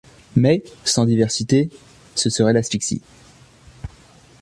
[0.35, 1.69] Mais, sans diversité,
[2.15, 3.03] ce serait l’asphyxie.